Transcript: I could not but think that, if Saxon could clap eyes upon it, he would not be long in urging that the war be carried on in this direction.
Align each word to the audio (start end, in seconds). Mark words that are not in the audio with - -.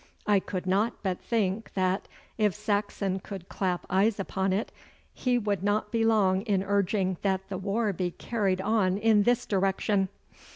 I 0.25 0.39
could 0.39 0.65
not 0.65 1.03
but 1.03 1.21
think 1.21 1.75
that, 1.75 2.07
if 2.35 2.55
Saxon 2.55 3.19
could 3.19 3.47
clap 3.49 3.85
eyes 3.87 4.19
upon 4.19 4.51
it, 4.51 4.71
he 5.13 5.37
would 5.37 5.61
not 5.63 5.91
be 5.91 6.03
long 6.03 6.41
in 6.41 6.63
urging 6.63 7.17
that 7.21 7.49
the 7.49 7.57
war 7.59 7.93
be 7.93 8.09
carried 8.09 8.61
on 8.61 8.97
in 8.97 9.21
this 9.21 9.45
direction. 9.45 10.09